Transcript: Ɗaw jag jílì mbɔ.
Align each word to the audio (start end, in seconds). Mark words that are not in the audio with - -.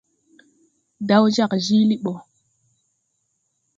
Ɗaw 1.07 1.23
jag 1.35 1.51
jílì 1.65 1.95
mbɔ. 2.01 2.13